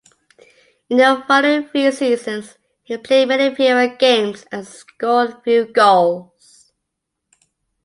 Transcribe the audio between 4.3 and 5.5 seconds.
and scored